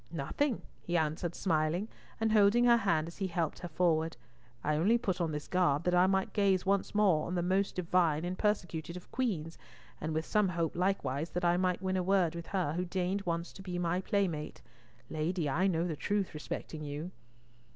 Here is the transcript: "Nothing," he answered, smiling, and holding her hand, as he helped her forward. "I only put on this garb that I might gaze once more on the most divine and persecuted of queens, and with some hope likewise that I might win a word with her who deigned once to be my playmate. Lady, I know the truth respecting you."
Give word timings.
"Nothing," 0.11 0.63
he 0.81 0.97
answered, 0.97 1.35
smiling, 1.35 1.87
and 2.19 2.31
holding 2.31 2.63
her 2.65 2.77
hand, 2.77 3.07
as 3.07 3.17
he 3.19 3.27
helped 3.27 3.59
her 3.59 3.67
forward. 3.67 4.17
"I 4.63 4.75
only 4.75 4.97
put 4.97 5.21
on 5.21 5.31
this 5.31 5.47
garb 5.47 5.83
that 5.83 5.93
I 5.93 6.07
might 6.07 6.33
gaze 6.33 6.65
once 6.65 6.95
more 6.95 7.27
on 7.27 7.35
the 7.35 7.43
most 7.43 7.75
divine 7.75 8.25
and 8.25 8.35
persecuted 8.35 8.97
of 8.97 9.11
queens, 9.11 9.59
and 10.01 10.11
with 10.11 10.25
some 10.25 10.49
hope 10.49 10.75
likewise 10.75 11.29
that 11.29 11.45
I 11.45 11.55
might 11.55 11.83
win 11.83 11.97
a 11.97 12.01
word 12.01 12.33
with 12.33 12.47
her 12.47 12.73
who 12.73 12.83
deigned 12.85 13.21
once 13.27 13.53
to 13.53 13.61
be 13.61 13.77
my 13.77 14.01
playmate. 14.01 14.63
Lady, 15.11 15.47
I 15.47 15.67
know 15.67 15.87
the 15.87 15.95
truth 15.95 16.33
respecting 16.33 16.81
you." 16.83 17.11